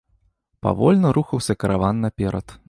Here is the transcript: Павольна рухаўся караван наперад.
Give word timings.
Павольна 0.67 1.11
рухаўся 1.19 1.57
караван 1.65 2.01
наперад. 2.07 2.59